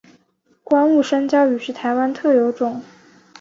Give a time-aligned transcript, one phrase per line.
[0.63, 2.81] 观雾山椒鱼是台湾特有种。